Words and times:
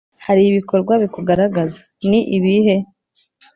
hari 0.25 0.41
ibikorwa 0.45 0.93
bikugaragaza? 1.03 1.79
ni 2.09 2.19
ibihe? 2.37 2.75